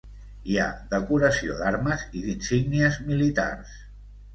[0.53, 3.81] Hi ha decoració d'armes i d'insígnies militars.